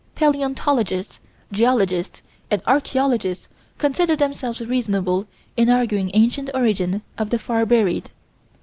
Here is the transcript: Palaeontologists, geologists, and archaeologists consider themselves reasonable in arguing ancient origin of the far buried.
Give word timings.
Palaeontologists, 0.15 1.19
geologists, 1.51 2.23
and 2.49 2.63
archaeologists 2.65 3.47
consider 3.77 4.15
themselves 4.15 4.59
reasonable 4.59 5.27
in 5.55 5.69
arguing 5.69 6.09
ancient 6.15 6.49
origin 6.55 7.03
of 7.19 7.29
the 7.29 7.37
far 7.37 7.67
buried. 7.67 8.09